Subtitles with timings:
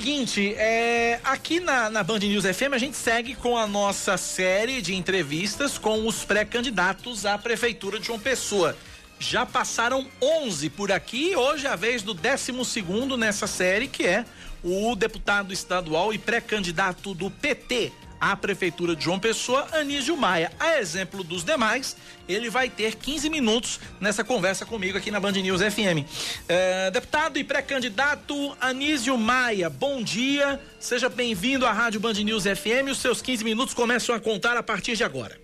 [0.00, 4.80] seguinte, é, aqui na, na Band News FM a gente segue com a nossa série
[4.80, 8.74] de entrevistas com os pré-candidatos à Prefeitura de João Pessoa.
[9.18, 14.06] Já passaram 11 por aqui, hoje é a vez do 12 segundo nessa série, que
[14.06, 14.24] é
[14.64, 20.52] o deputado estadual e pré-candidato do PT à Prefeitura de João Pessoa, Anísio Maia.
[20.60, 21.96] A exemplo dos demais,
[22.28, 26.04] ele vai ter 15 minutos nessa conversa comigo aqui na Band News FM.
[26.48, 32.90] É, deputado e pré-candidato Anísio Maia, bom dia, seja bem-vindo à Rádio Band News FM.
[32.90, 35.40] Os seus 15 minutos começam a contar a partir de agora.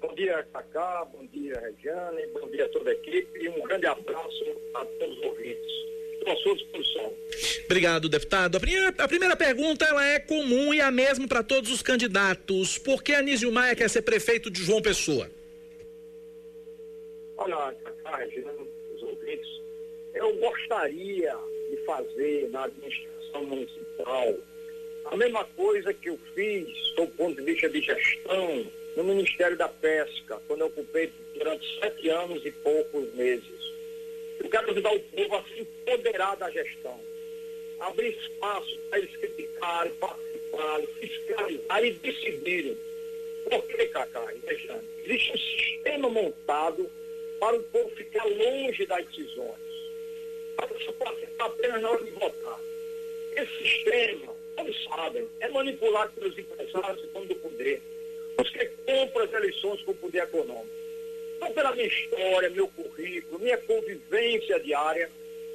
[0.00, 3.86] Bom dia, Cacá, bom dia, Regiane, bom dia a toda a equipe e um grande
[3.86, 4.44] abraço
[4.74, 5.72] a todos os ouvintes
[6.30, 7.12] à sua disposição.
[7.64, 8.56] Obrigado, deputado.
[8.56, 12.78] A primeira, a primeira pergunta ela é comum e a mesma para todos os candidatos.
[12.78, 15.30] Por que Anísio Maia quer ser prefeito de João Pessoa?
[17.36, 17.74] Olha,
[18.18, 18.52] Regina,
[18.94, 19.48] os ouvintes,
[20.14, 21.34] eu gostaria
[21.70, 24.36] de fazer na administração municipal
[25.06, 28.64] a mesma coisa que eu fiz do ponto de vista de gestão
[28.96, 33.71] no Ministério da Pesca, quando eu ocupei durante sete anos e poucos meses.
[34.42, 36.98] Eu quero ajudar o povo a se empoderar da gestão,
[37.78, 42.78] abrir espaço para eles criticarem, participarem, fiscalizarem e decidirem.
[43.48, 44.42] Por que, Cacá e
[45.04, 46.90] Existe um sistema montado
[47.38, 49.58] para o povo ficar longe das decisões,
[50.56, 52.60] para você participar apenas na hora de votar.
[53.36, 57.80] Esse sistema, todos sabem, é manipulado pelos empresários e donos do poder,
[58.38, 60.81] os que compram as eleições com o poder econômico.
[61.50, 65.10] Pela minha história, meu currículo, minha convivência diária,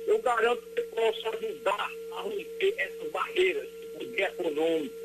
[0.05, 4.95] eu garanto que posso ajudar a romper essas barreiras de poder econômico,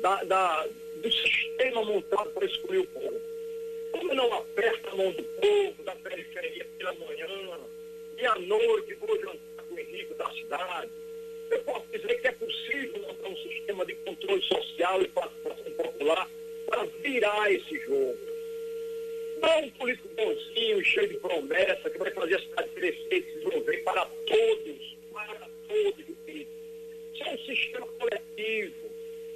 [0.00, 3.20] da, da, do sistema montado para excluir o povo.
[3.92, 7.26] Como não aperta a mão do povo, da periferia pela manhã,
[8.18, 10.90] e à noite vou jantar com o Henrique da cidade,
[11.50, 16.28] eu posso dizer que é possível montar um sistema de controle social e participação popular
[16.66, 18.37] para virar esse jogo.
[19.40, 23.76] Não um político bonzinho, cheio de promessa, que vai fazer a cidade crescer se desenvolver
[23.84, 28.90] para todos, para todos, Isso é um sistema coletivo,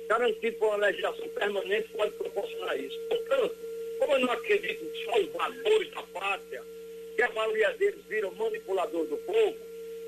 [0.09, 2.99] garantido por uma legislação permanente, pode proporcionar isso.
[3.09, 3.57] Portanto,
[3.99, 6.63] como eu não acredito que só os valores da pátria,
[7.15, 9.57] que a maioria deles viram manipulador do povo,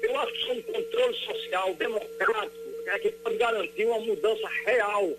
[0.02, 5.16] eu acho que um controle social democrático é que pode garantir uma mudança real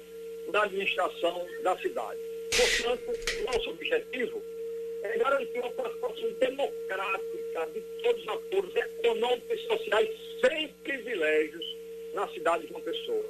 [0.51, 2.19] na administração da cidade.
[2.55, 3.11] Portanto,
[3.45, 4.54] nosso objetivo é
[5.17, 10.09] garantir uma participação democrática de todos os atores econômicos e sociais
[10.41, 11.77] sem privilégios
[12.13, 13.25] na cidade de uma pessoa.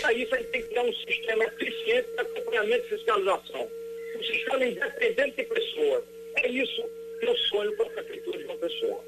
[0.00, 3.70] Para isso, a gente tem que ter um sistema eficiente de acompanhamento e fiscalização.
[4.16, 6.04] Um sistema independente de pessoas.
[6.36, 6.82] É isso
[7.20, 9.04] que eu sonho para a prefeitura de uma pessoa.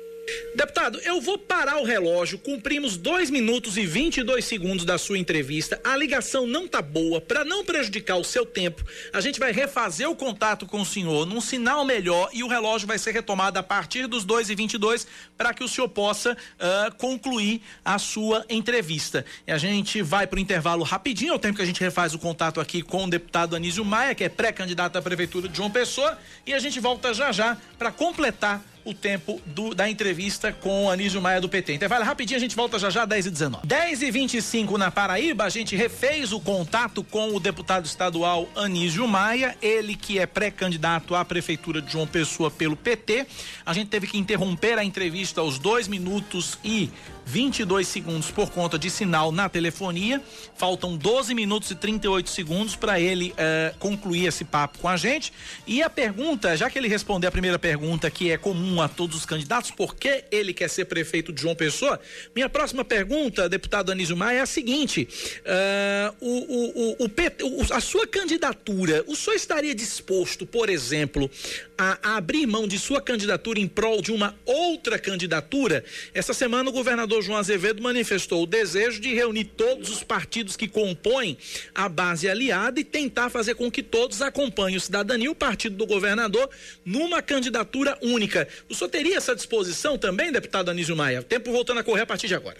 [0.54, 2.38] Deputado, eu vou parar o relógio.
[2.38, 5.80] Cumprimos 2 minutos e 22 segundos da sua entrevista.
[5.84, 7.20] A ligação não tá boa.
[7.20, 11.26] Para não prejudicar o seu tempo, a gente vai refazer o contato com o senhor
[11.26, 15.06] num sinal melhor e o relógio vai ser retomado a partir dos 2 e 22
[15.36, 19.24] para que o senhor possa uh, concluir a sua entrevista.
[19.46, 22.18] E a gente vai para o intervalo rapidinho, ao tempo que a gente refaz o
[22.18, 26.18] contato aqui com o deputado Anísio Maia, que é pré-candidato à prefeitura de João Pessoa,
[26.46, 31.20] e a gente volta já já para completar o tempo do, da entrevista com Anísio
[31.20, 31.74] Maia do PT.
[31.74, 33.66] Intervalo rapidinho, a gente volta já já, 10 e 19.
[33.66, 39.06] 10 e 25 na Paraíba, a gente refez o contato com o deputado estadual Anísio
[39.06, 43.26] Maia, ele que é pré-candidato à prefeitura de João Pessoa pelo PT.
[43.64, 46.90] A gente teve que interromper a entrevista aos dois minutos e
[47.30, 50.20] 22 segundos por conta de sinal na telefonia.
[50.56, 55.32] Faltam 12 minutos e 38 segundos para ele uh, concluir esse papo com a gente.
[55.66, 59.16] E a pergunta, já que ele respondeu a primeira pergunta, que é comum a todos
[59.16, 61.98] os candidatos, por que ele quer ser prefeito de João Pessoa?
[62.36, 65.08] Minha próxima pergunta, deputado Anísio Maia, é a seguinte:
[65.40, 71.30] uh, o, o, o, a sua candidatura, o senhor estaria disposto, por exemplo,
[71.78, 75.82] a, a abrir mão de sua candidatura em prol de uma outra candidatura?
[76.12, 80.68] Essa semana o governador João Azevedo manifestou o desejo de reunir todos os partidos que
[80.68, 81.38] compõem
[81.74, 85.76] a base aliada e tentar fazer com que todos acompanhem o Cidadania e o partido
[85.76, 86.50] do governador
[86.84, 88.46] numa candidatura única.
[88.68, 91.22] O senhor teria essa disposição também, deputado Anísio Maia?
[91.22, 92.58] Tempo voltando a correr a partir de agora.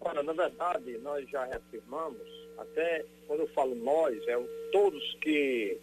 [0.00, 2.22] Olha, na verdade, nós já reafirmamos,
[2.58, 4.38] até quando eu falo nós, é
[4.70, 5.76] todos que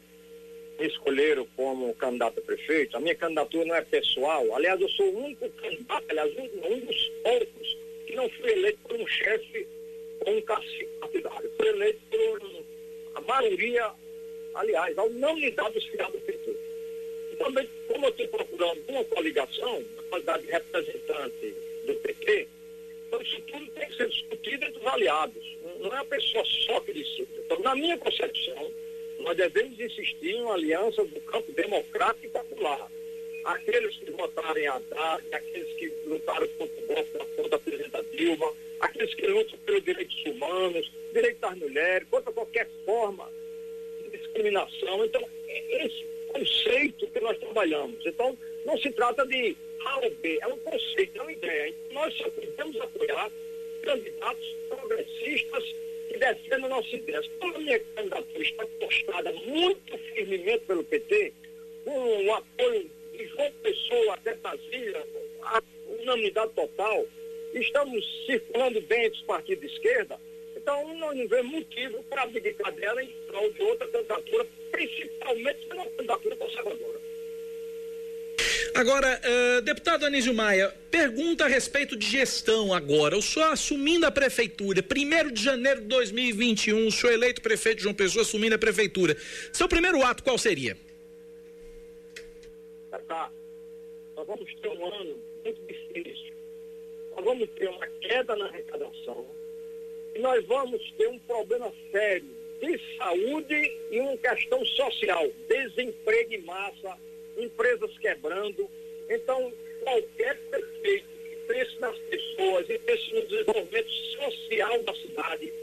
[0.80, 4.56] me escolheram como candidato a prefeito, a minha candidatura não é pessoal.
[4.56, 7.78] Aliás, eu sou o único candidato, aliás, um, um dos poucos
[8.08, 9.68] que não foi eleito por um chefe
[10.26, 11.52] ou um cacique partidário.
[11.58, 12.64] Foi eleito por
[13.16, 13.92] a maioria,
[14.56, 16.63] aliás, a unanimidade dos filiados do PT.
[17.34, 21.56] E também, como eu estou procurando uma coligação, na qualidade de representante
[21.88, 22.48] do PT,
[23.08, 25.58] Então, isso tudo tem que ser discutido entre os aliados.
[25.80, 27.28] Não é a pessoa só que decide.
[27.40, 28.72] Então, na minha concepção,
[29.20, 32.92] nós devemos insistir em uma aliança do campo democrático e popular.
[33.46, 38.04] Aqueles que votarem a Haddad, aqueles que lutaram contra o golpe da conta da presidenta
[38.04, 43.28] Dilma, aqueles que lutam pelos direitos humanos, direitos das mulheres, contra qualquer forma
[44.04, 45.04] de discriminação.
[45.06, 48.06] Então, é esse conceito que nós trabalhamos.
[48.06, 51.70] Então, não se trata de A ou B, é um conceito, é uma ideia.
[51.70, 53.32] Então, nós só podemos apoiar
[53.84, 55.64] candidatos progressistas
[56.10, 57.22] que defendam nossa ideia.
[57.40, 61.34] Como a minha candidatura está postada muito firmemente pelo PT,
[61.86, 65.08] com o apoio de João Pessoa até Brasília,
[65.42, 65.62] a
[66.02, 67.06] unanimidade total,
[67.54, 70.20] estamos circulando bem entre os partidos de esquerda,
[70.64, 75.86] então nós não vemos motivo para abdicar dela em prol de outra candidatura, principalmente pela
[75.86, 77.04] candidatura conservadora.
[78.74, 83.18] Agora, uh, deputado Anísio Maia, pergunta a respeito de gestão agora.
[83.18, 87.84] O senhor assumindo a prefeitura, 1 de janeiro de 2021, o senhor eleito prefeito de
[87.84, 89.16] João Pessoa assumindo a prefeitura.
[89.52, 90.78] Seu primeiro ato qual seria?
[93.08, 93.30] Tá,
[94.16, 96.34] nós vamos ter um ano muito difícil.
[97.16, 99.43] Nós vamos ter uma queda na arrecadação.
[100.20, 102.30] Nós vamos ter um problema sério
[102.62, 106.98] de saúde e uma questão social, desemprego em massa
[107.38, 108.70] empresas quebrando.
[109.10, 109.52] Então,
[109.82, 115.54] qualquer prefeito que pense nas pessoas e pense no desenvolvimento social da cidade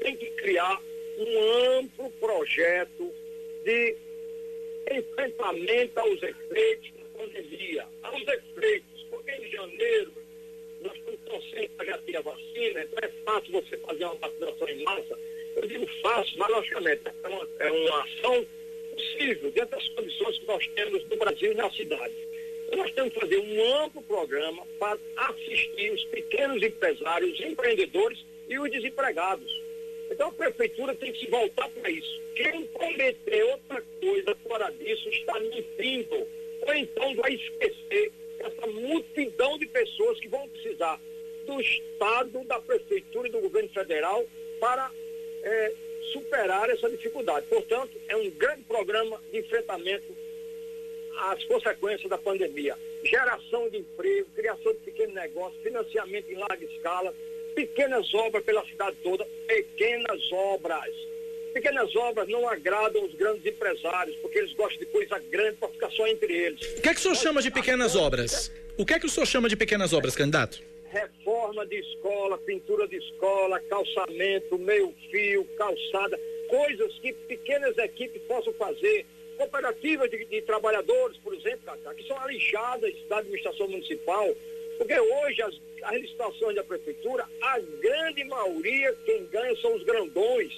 [0.00, 0.80] tem que criar
[1.18, 3.12] um amplo projeto
[3.64, 3.96] de
[4.90, 10.12] enfrentamento aos efeitos da pandemia, aos efeitos, porque em janeiro
[10.86, 14.68] nós estamos torcendo para já ter a vacina, então é fácil você fazer uma vacinação
[14.68, 15.18] em massa.
[15.56, 18.46] Eu digo fácil, mas logicamente é uma, é uma ação
[18.92, 22.14] possível, dentro das condições que nós temos no Brasil e na cidade.
[22.66, 28.58] Então, nós temos que fazer um amplo programa para assistir os pequenos empresários, empreendedores e
[28.58, 29.66] os desempregados.
[30.10, 32.20] Então a prefeitura tem que se voltar para isso.
[32.34, 36.26] Quem prometer outra coisa fora disso está mentindo.
[36.62, 41.00] Ou então vai esquecer essa multidão de pessoas que vão precisar
[41.46, 44.24] do Estado, da Prefeitura e do governo federal
[44.60, 44.90] para
[45.42, 45.72] é,
[46.12, 47.46] superar essa dificuldade.
[47.46, 50.14] Portanto, é um grande programa de enfrentamento
[51.18, 52.76] às consequências da pandemia.
[53.04, 57.14] Geração de emprego, criação de pequenos negócios, financiamento em larga escala,
[57.54, 60.94] pequenas obras pela cidade toda, pequenas obras.
[61.56, 65.90] Pequenas obras não agradam os grandes empresários, porque eles gostam de coisa grande para ficar
[65.90, 66.60] só entre eles.
[66.76, 68.52] O que é que o senhor chama de pequenas obras?
[68.76, 70.62] O que é que o senhor chama de pequenas obras, candidato?
[70.90, 78.52] reforma de escola, pintura de escola, calçamento, meio fio, calçada, coisas que pequenas equipes possam
[78.52, 79.06] fazer.
[79.38, 84.28] Cooperativas de, de trabalhadores, por exemplo, que são alijadas da administração municipal,
[84.76, 85.54] porque hoje as,
[85.84, 90.52] as licitações da prefeitura, a grande maioria, quem ganha são os grandões.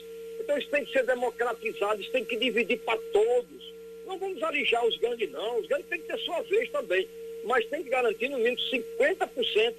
[0.48, 3.74] Então isso tem que ser democratizado, isso tem que dividir para todos.
[4.06, 5.58] Não vamos alijar os grandes, não.
[5.58, 7.06] Os grandes têm que ter sua vez também.
[7.44, 9.74] Mas tem que garantir no mínimo 50%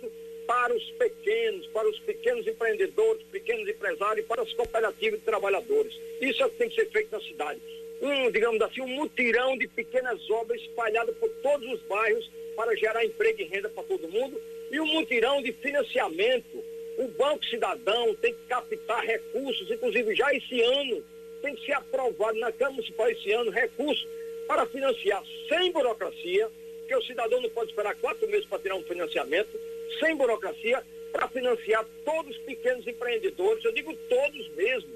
[0.46, 6.00] para os pequenos, para os pequenos empreendedores, pequenos empresários, para as cooperativas de trabalhadores.
[6.22, 7.60] Isso é o que tem que ser feito na cidade.
[8.00, 13.04] Um, digamos assim, um mutirão de pequenas obras espalhadas por todos os bairros para gerar
[13.04, 14.40] emprego e renda para todo mundo
[14.72, 16.64] e um mutirão de financiamento.
[17.00, 21.02] O Banco Cidadão tem que captar recursos, inclusive já esse ano
[21.42, 24.06] tem que ser aprovado na Câmara Municipal esse ano recursos
[24.46, 28.84] para financiar sem burocracia, porque o cidadão não pode esperar quatro meses para tirar um
[28.84, 29.58] financiamento,
[29.98, 34.90] sem burocracia, para financiar todos os pequenos empreendedores, eu digo todos mesmo,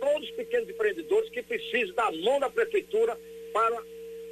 [0.00, 3.18] todos os pequenos empreendedores que precisam da mão da prefeitura
[3.52, 3.82] para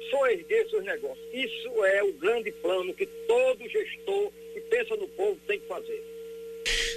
[0.09, 1.27] soerguer seus negócios.
[1.31, 6.03] Isso é o grande plano que todo gestor que pensa no povo tem que fazer.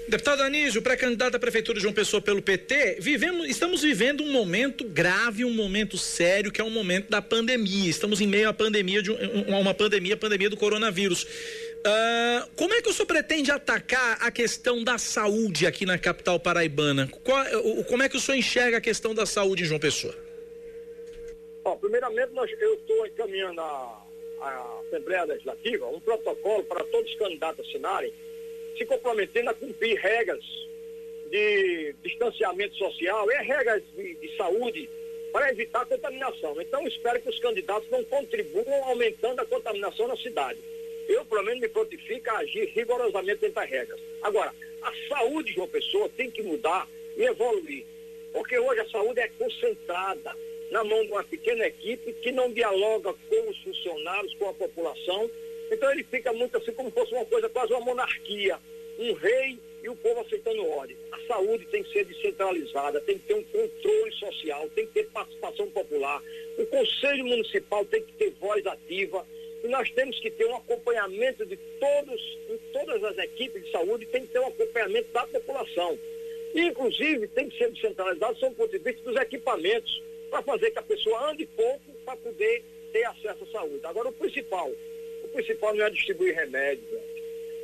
[0.09, 4.85] Deputado Anísio, pré-candidato à Prefeitura de João Pessoa pelo PT, vivemos, estamos vivendo um momento
[4.85, 7.89] grave, um momento sério, que é o um momento da pandemia.
[7.89, 11.25] Estamos em meio à pandemia, de uma pandemia, a pandemia do coronavírus.
[11.25, 16.39] Uh, como é que o senhor pretende atacar a questão da saúde aqui na capital
[16.39, 17.09] paraibana?
[17.23, 17.45] Qual,
[17.89, 20.15] como é que o senhor enxerga a questão da saúde em João Pessoa?
[21.65, 24.03] Bom, primeiramente, nós, eu estou encaminhando à
[24.87, 28.13] Assembleia Legislativa um protocolo para todos os candidatos assinarem,
[28.77, 30.45] se comprometendo a cumprir regras
[31.31, 34.89] de distanciamento social e regras de, de saúde
[35.33, 36.61] para evitar a contaminação.
[36.61, 40.59] Então, espero que os candidatos não contribuam aumentando a contaminação na cidade
[41.09, 44.01] eu, pelo menos, me prontifico a agir rigorosamente dentro das regras.
[44.23, 47.85] Agora, a saúde de uma pessoa tem que mudar e evoluir.
[48.33, 50.35] Porque hoje a saúde é concentrada
[50.71, 55.31] na mão de uma pequena equipe que não dialoga com os funcionários, com a população.
[55.73, 58.59] Então ele fica muito assim como fosse uma coisa, quase uma monarquia.
[58.99, 60.97] Um rei e o povo aceitando ordem.
[61.11, 65.09] A saúde tem que ser descentralizada, tem que ter um controle social, tem que ter
[65.09, 66.23] participação popular.
[66.59, 69.27] O Conselho Municipal tem que ter voz ativa.
[69.65, 74.07] E nós temos que ter um acompanhamento de todos, em todas as equipes de saúde,
[74.07, 75.99] tem que ter um acompanhamento da população.
[76.55, 80.71] E, inclusive, tem que ser descentralizado, sob o ponto de vista dos equipamentos, para fazer
[80.73, 83.81] que a pessoa ande pouco para poder ter acesso à saúde.
[83.85, 84.71] Agora, o principal,
[85.33, 86.89] principal não é distribuir remédios,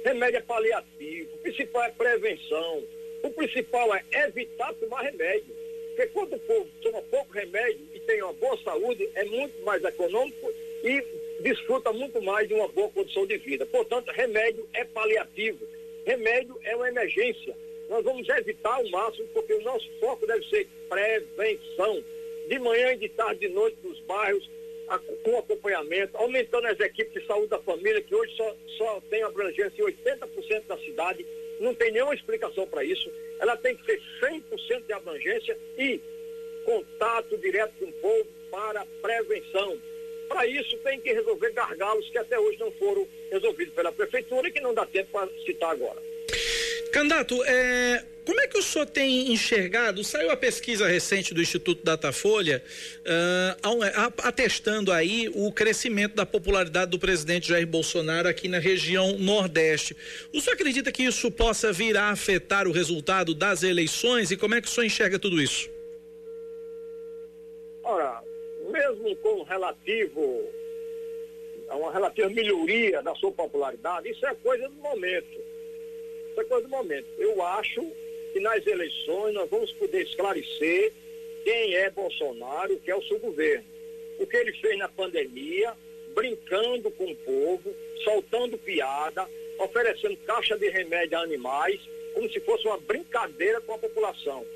[0.05, 2.85] Remédio é paliativo, o principal é prevenção,
[3.23, 5.55] o principal é evitar tomar remédio.
[5.89, 9.83] Porque quando o povo toma pouco remédio e tem uma boa saúde, é muito mais
[9.83, 10.53] econômico
[10.85, 11.05] e
[11.41, 13.67] desfruta muito mais de uma boa condição de vida.
[13.67, 15.67] Portanto, remédio é paliativo.
[16.07, 17.57] Remédio é uma emergência.
[17.91, 22.03] Nós vamos evitar o máximo, porque o nosso foco deve ser prevenção.
[22.49, 24.49] De manhã e de tarde, de noite, nos bairros,
[25.23, 29.83] com acompanhamento, aumentando as equipes de saúde da família, que hoje só, só tem abrangência
[29.83, 31.27] em 80% da cidade,
[31.61, 33.11] não tem nenhuma explicação para isso.
[33.39, 36.01] Ela tem que ter 100% de abrangência e
[36.65, 39.79] contato direto com o povo para prevenção.
[40.29, 44.53] Para isso tem que resolver gargalos que até hoje não foram resolvidos pela prefeitura e
[44.53, 46.01] que não dá tempo para citar agora.
[46.99, 50.03] Candidato, é, como é que o senhor tem enxergado?
[50.03, 52.61] Saiu a pesquisa recente do Instituto Datafolha
[53.03, 59.97] uh, atestando aí o crescimento da popularidade do presidente Jair Bolsonaro aqui na região Nordeste.
[60.35, 64.57] O senhor acredita que isso possa vir a afetar o resultado das eleições e como
[64.57, 65.71] é que o senhor enxerga tudo isso?
[67.85, 68.25] Ora,
[68.73, 70.53] mesmo com relativo
[71.71, 75.48] uma relativa melhoria da sua popularidade, isso é coisa do momento
[76.39, 77.07] essa coisa do momento.
[77.19, 77.85] Eu acho
[78.33, 80.93] que nas eleições nós vamos poder esclarecer
[81.45, 83.65] quem é Bolsonaro, o que é o seu governo.
[84.19, 85.75] O que ele fez na pandemia,
[86.15, 89.29] brincando com o povo, soltando piada,
[89.59, 91.81] oferecendo caixa de remédio a animais,
[92.15, 94.47] como se fosse uma brincadeira com a população.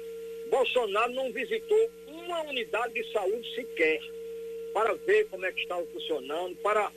[0.48, 4.00] Bolsonaro não visitou uma unidade de saúde sequer
[4.72, 6.90] para ver como é que estava funcionando, para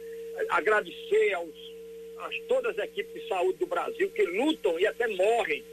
[0.50, 1.65] agradecer aos
[2.20, 5.64] as, todas as equipes de saúde do Brasil que lutam e até morrem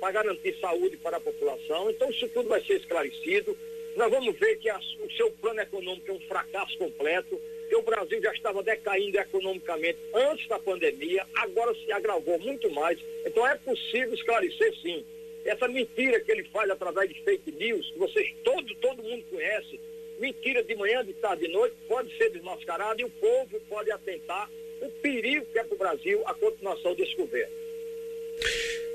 [0.00, 1.90] para garantir saúde para a população.
[1.90, 3.56] Então, isso tudo vai ser esclarecido.
[3.96, 8.20] Nós vamos ver que o seu plano econômico é um fracasso completo, que o Brasil
[8.22, 12.98] já estava decaindo economicamente antes da pandemia, agora se agravou muito mais.
[13.26, 15.04] Então, é possível esclarecer, sim.
[15.44, 19.80] Essa mentira que ele faz através de fake news, que vocês, todo, todo mundo conhece,
[20.18, 24.50] mentira de manhã, de tarde, de noite, pode ser desmascarada e o povo pode atentar
[24.80, 27.60] o perigo que é para o Brasil a continuação desse governo.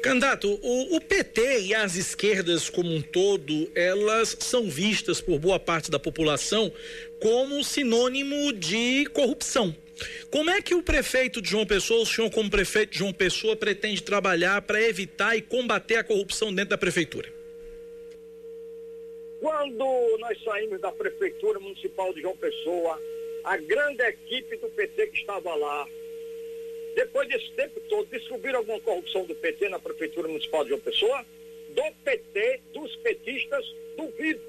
[0.01, 5.59] Candidato, o, o, PT e as esquerdas como um todo, elas são vistas por boa
[5.59, 6.71] parte da população
[7.19, 9.75] como sinônimo de corrupção.
[10.29, 13.55] Como é que o prefeito de João Pessoa, o senhor como prefeito de João Pessoa,
[13.55, 17.33] pretende trabalhar para evitar e combater a corrupção dentro da prefeitura?
[19.39, 23.01] Quando nós saímos da prefeitura municipal de João Pessoa,
[23.45, 25.87] a grande equipe do PT que estava lá,
[26.95, 31.23] depois desse tempo todo, descobriram alguma corrupção do PT na Prefeitura Municipal de João Pessoa?
[31.69, 33.63] Do PT, dos petistas,
[33.95, 34.41] duvido.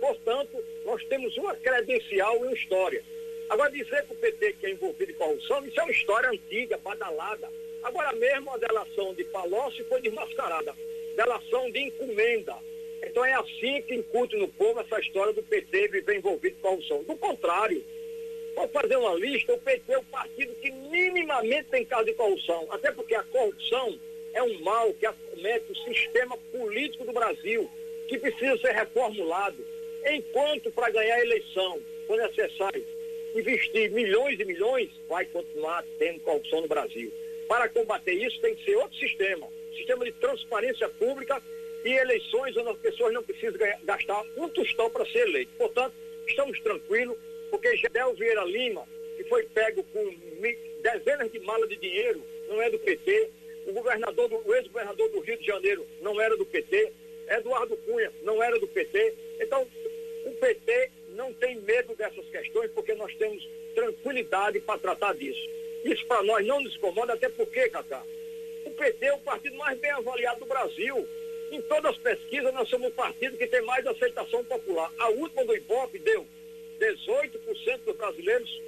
[0.00, 3.04] Portanto, nós temos uma credencial e uma história.
[3.48, 6.78] Agora, dizer que o PT que é envolvido em corrupção, isso é uma história antiga,
[6.78, 7.48] badalada.
[7.84, 10.74] Agora mesmo a delação de Palocci foi desmascarada.
[11.14, 12.56] Delação de encomenda.
[13.04, 17.04] Então é assim que incute no povo essa história do PT viver envolvido em corrupção.
[17.04, 17.84] Do contrário,
[18.56, 22.66] Vou fazer uma lista, o PT é o partido que minimamente tem caso de corrupção.
[22.70, 24.00] Até porque a corrupção
[24.32, 27.70] é um mal que acomete o sistema político do Brasil,
[28.08, 29.62] que precisa ser reformulado.
[30.06, 32.82] Enquanto para ganhar a eleição for necessário
[33.34, 37.12] investir milhões e milhões, vai continuar tendo corrupção no Brasil.
[37.46, 39.46] Para combater isso tem que ser outro sistema,
[39.76, 41.42] sistema de transparência pública
[41.84, 45.52] e eleições onde as pessoas não precisam gastar um tostão para ser eleito.
[45.58, 45.94] Portanto,
[46.26, 47.18] estamos tranquilos,
[47.50, 48.86] porque Gedel Vieira Lima,
[49.16, 50.14] que foi pego com
[50.82, 53.30] dezenas de malas de dinheiro, não é do PT.
[53.66, 56.92] O governador, do, o ex-governador do Rio de Janeiro não era do PT.
[57.28, 59.14] Eduardo Cunha não era do PT.
[59.40, 59.66] Então,
[60.24, 65.40] o PT não tem medo dessas questões, porque nós temos tranquilidade para tratar disso.
[65.84, 68.02] Isso para nós não nos incomoda, até porque, Cacá,
[68.64, 71.08] o PT é o partido mais bem avaliado do Brasil.
[71.50, 74.92] Em todas as pesquisas, nós somos o partido que tem mais aceitação popular.
[74.98, 76.26] A última do Ibope deu
[76.78, 78.62] 18% dos brasileiros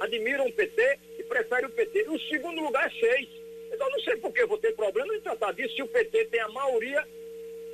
[0.00, 2.04] admiram o PT e preferem o PT.
[2.04, 3.28] E o segundo lugar é 6.
[3.72, 6.40] Então não sei por que vou ter problema em tratar disso se o PT tem
[6.40, 7.06] a maioria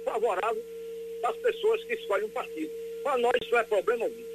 [0.04, 0.64] favorável
[1.20, 2.72] das pessoas que escolhem um partido.
[3.02, 4.32] Para nós isso é problema algum.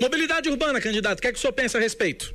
[0.00, 2.32] Mobilidade urbana, candidato, o que é que o senhor pensa a respeito?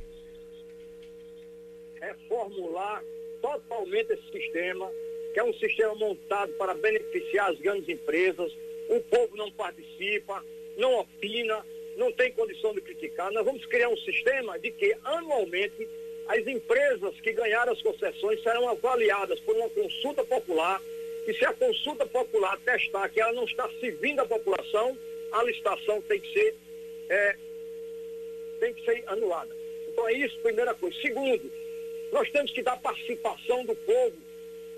[2.00, 3.02] Reformular
[3.40, 4.90] totalmente esse sistema,
[5.32, 8.52] que é um sistema montado para beneficiar as grandes empresas,
[8.88, 10.44] o povo não participa,
[10.76, 11.64] não opina,
[11.96, 13.30] não tem condição de criticar.
[13.32, 15.88] Nós vamos criar um sistema de que anualmente
[16.26, 20.80] as empresas que ganharam as concessões serão avaliadas por uma consulta popular
[21.26, 24.96] e se a consulta popular testar que ela não está servindo a população,
[25.32, 26.54] a licitação tem que ser,
[27.08, 27.36] é,
[28.60, 29.54] tem que ser anulada.
[29.88, 30.96] Então é isso, primeira coisa.
[31.00, 31.50] Segundo,
[32.12, 34.16] nós temos que dar participação do povo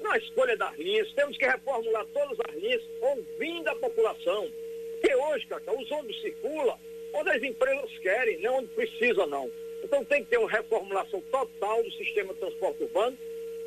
[0.01, 4.49] na escolha das linhas, temos que reformular todas as linhas, ouvindo a população.
[4.93, 6.79] Porque hoje, Cacá, os ônibus circulam
[7.17, 9.51] onde as empresas querem, não onde precisa não.
[9.83, 13.17] Então tem que ter uma reformulação total do sistema de transporte urbano,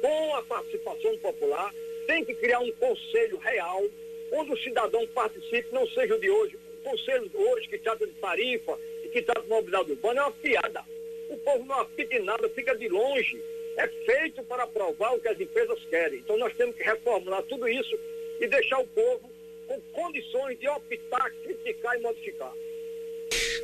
[0.01, 1.73] com a participação popular,
[2.07, 3.83] tem que criar um conselho real,
[4.31, 6.57] onde o cidadão participe, não seja o de hoje.
[6.79, 10.23] O conselho de hoje, que trata de tarifa e que trata de mobilidade urbana, é
[10.23, 10.83] uma piada.
[11.29, 13.41] O povo não apita em nada, fica de longe.
[13.77, 16.19] É feito para aprovar o que as empresas querem.
[16.19, 17.97] Então nós temos que reformular tudo isso
[18.39, 19.29] e deixar o povo
[19.67, 22.53] com condições de optar, criticar e modificar.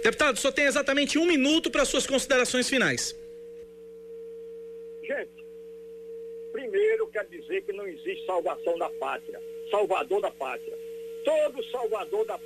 [0.03, 3.15] Deputado, só tem exatamente um minuto para suas considerações finais.
[5.03, 5.45] Gente,
[6.51, 10.77] primeiro quer dizer que não existe salvação da pátria, salvador da pátria.
[11.23, 12.39] Todo salvador da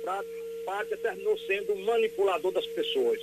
[0.64, 3.20] pátria terminou sendo um manipulador das pessoas.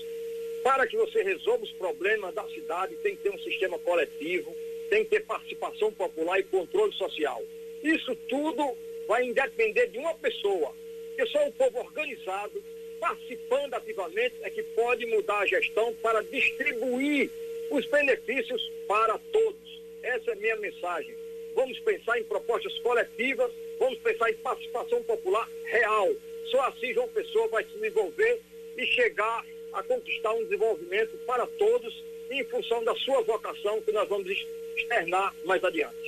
[0.64, 4.56] Para que você resolva os problemas da cidade, tem que ter um sistema coletivo,
[4.90, 7.42] tem que ter participação popular e controle social.
[7.84, 8.76] Isso tudo
[9.08, 10.74] vai depender de uma pessoa,
[11.16, 12.62] que só o povo organizado
[13.00, 17.30] participando ativamente é que pode mudar a gestão para distribuir
[17.72, 19.82] os benefícios para todos.
[20.04, 21.16] Essa é a minha mensagem.
[21.56, 26.10] Vamos pensar em propostas coletivas, vamos pensar em participação popular real.
[26.52, 28.42] Só assim João Pessoa vai se desenvolver
[28.78, 34.08] e chegar a conquistar um desenvolvimento para todos em função da sua vocação que nós
[34.08, 34.30] vamos
[34.76, 36.07] externar mais adiante.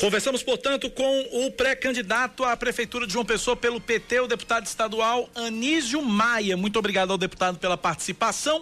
[0.00, 5.28] Conversamos, portanto, com o pré-candidato à Prefeitura de João Pessoa pelo PT, o deputado estadual
[5.34, 6.56] Anísio Maia.
[6.56, 8.58] Muito obrigado ao deputado pela participação.